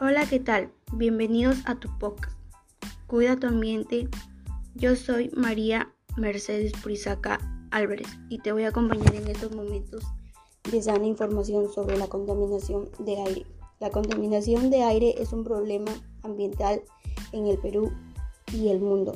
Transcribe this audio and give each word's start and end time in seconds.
Hola, 0.00 0.26
¿qué 0.28 0.40
tal? 0.40 0.72
Bienvenidos 0.92 1.58
a 1.66 1.76
tu 1.76 1.88
podcast. 2.00 2.36
Cuida 3.06 3.36
tu 3.36 3.46
ambiente. 3.46 4.08
Yo 4.74 4.96
soy 4.96 5.30
María 5.36 5.94
Mercedes 6.16 6.72
Purizaca 6.82 7.38
Álvarez 7.70 8.08
y 8.28 8.38
te 8.38 8.50
voy 8.50 8.64
a 8.64 8.70
acompañar 8.70 9.14
en 9.14 9.28
estos 9.28 9.54
momentos 9.54 10.02
de 10.68 10.82
sana 10.82 11.06
información 11.06 11.72
sobre 11.72 11.96
la 11.96 12.08
contaminación 12.08 12.90
de 12.98 13.22
aire. 13.22 13.46
La 13.78 13.90
contaminación 13.90 14.68
de 14.68 14.82
aire 14.82 15.14
es 15.16 15.32
un 15.32 15.44
problema 15.44 15.92
ambiental 16.24 16.82
en 17.30 17.46
el 17.46 17.58
Perú 17.58 17.92
y 18.52 18.70
el 18.70 18.80
mundo. 18.80 19.12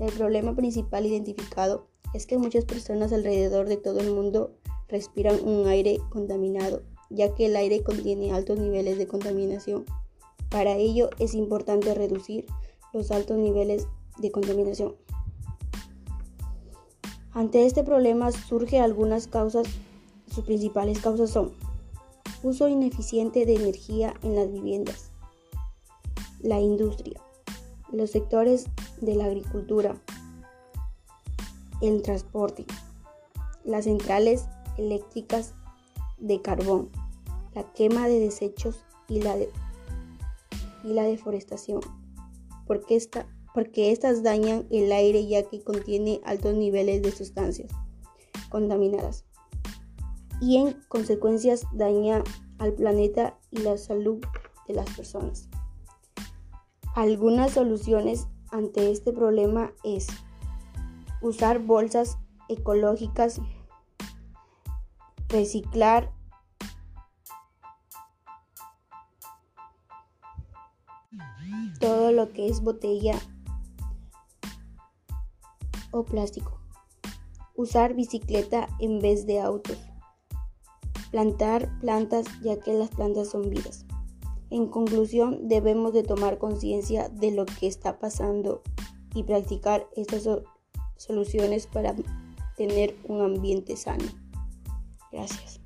El 0.00 0.10
problema 0.14 0.56
principal 0.56 1.04
identificado 1.04 1.86
es 2.14 2.26
que 2.26 2.38
muchas 2.38 2.64
personas 2.64 3.12
alrededor 3.12 3.68
de 3.68 3.76
todo 3.76 4.00
el 4.00 4.10
mundo 4.10 4.54
respiran 4.88 5.36
un 5.46 5.68
aire 5.68 5.98
contaminado, 6.08 6.82
ya 7.10 7.34
que 7.34 7.44
el 7.44 7.56
aire 7.56 7.82
contiene 7.82 8.32
altos 8.32 8.58
niveles 8.58 8.96
de 8.96 9.06
contaminación. 9.06 9.84
Para 10.54 10.76
ello 10.76 11.10
es 11.18 11.34
importante 11.34 11.94
reducir 11.94 12.46
los 12.92 13.10
altos 13.10 13.36
niveles 13.38 13.88
de 14.18 14.30
contaminación. 14.30 14.94
Ante 17.32 17.66
este 17.66 17.82
problema 17.82 18.30
surgen 18.30 18.80
algunas 18.80 19.26
causas, 19.26 19.66
sus 20.32 20.44
principales 20.44 21.00
causas 21.00 21.30
son 21.30 21.50
uso 22.44 22.68
ineficiente 22.68 23.46
de 23.46 23.56
energía 23.56 24.14
en 24.22 24.36
las 24.36 24.52
viviendas, 24.52 25.10
la 26.40 26.60
industria, 26.60 27.20
los 27.90 28.12
sectores 28.12 28.66
de 29.00 29.16
la 29.16 29.24
agricultura, 29.24 30.00
el 31.80 32.00
transporte, 32.02 32.64
las 33.64 33.86
centrales 33.86 34.44
eléctricas 34.78 35.52
de 36.18 36.40
carbón, 36.42 36.90
la 37.56 37.64
quema 37.72 38.06
de 38.06 38.20
desechos 38.20 38.84
y 39.08 39.20
la, 39.20 39.34
y 40.84 40.92
la 40.92 41.02
deforestación, 41.02 41.80
porque, 42.66 42.94
esta, 42.96 43.26
porque 43.52 43.90
estas 43.90 44.22
dañan 44.22 44.66
el 44.70 44.92
aire 44.92 45.26
ya 45.26 45.42
que 45.42 45.64
contiene 45.64 46.20
altos 46.24 46.54
niveles 46.54 47.02
de 47.02 47.10
sustancias 47.10 47.72
contaminadas 48.50 49.24
y 50.40 50.58
en 50.58 50.76
consecuencias 50.88 51.64
daña 51.72 52.22
al 52.58 52.74
planeta 52.74 53.38
y 53.50 53.58
la 53.58 53.78
salud 53.78 54.20
de 54.68 54.74
las 54.74 54.88
personas. 54.90 55.48
Algunas 56.94 57.52
soluciones 57.52 58.28
ante 58.50 58.90
este 58.92 59.12
problema 59.12 59.72
es 59.82 60.06
usar 61.22 61.58
bolsas 61.60 62.18
ecológicas, 62.48 63.40
reciclar 65.28 66.12
todo 71.80 72.12
lo 72.12 72.32
que 72.32 72.48
es 72.48 72.60
botella 72.60 73.18
o 75.90 76.04
plástico, 76.04 76.60
usar 77.56 77.94
bicicleta 77.94 78.68
en 78.80 79.00
vez 79.00 79.26
de 79.26 79.40
autos, 79.40 79.78
plantar 81.10 81.70
plantas 81.80 82.26
ya 82.42 82.58
que 82.58 82.72
las 82.74 82.90
plantas 82.90 83.30
son 83.30 83.50
vidas. 83.50 83.86
En 84.50 84.66
conclusión, 84.66 85.48
debemos 85.48 85.92
de 85.92 86.02
tomar 86.02 86.38
conciencia 86.38 87.08
de 87.08 87.30
lo 87.32 87.44
que 87.46 87.66
está 87.66 87.98
pasando 87.98 88.62
y 89.14 89.22
practicar 89.24 89.86
estas 89.96 90.28
soluciones 90.96 91.66
para 91.66 91.94
tener 92.56 92.96
un 93.08 93.22
ambiente 93.22 93.76
sano. 93.76 94.04
Gracias. 95.10 95.63